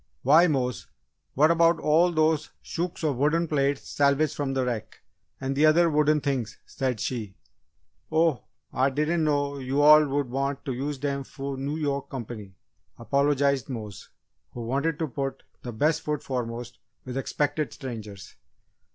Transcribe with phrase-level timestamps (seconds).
[0.23, 0.87] "Why, Mose!
[1.35, 4.99] What about all those shooks of wooden plates salvaged from the wreck
[5.39, 7.35] and the other wooden things?" said she.
[8.11, 8.41] "Oh,
[8.73, 12.55] Ah diden' know yo' all woul' want t' use dem fo' Noo Yoak comp'ny,"
[12.97, 14.09] apologised Mose,
[14.53, 18.33] who wanted to put "the best foot foremost" with expected strangers.